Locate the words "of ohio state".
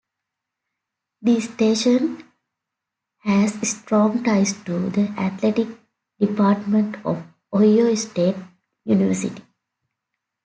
7.05-8.35